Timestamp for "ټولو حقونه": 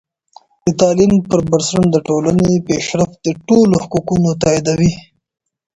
3.47-4.29